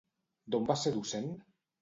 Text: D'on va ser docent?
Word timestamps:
D'on 0.55 0.65
va 0.71 0.77
ser 0.85 0.95
docent? 0.97 1.29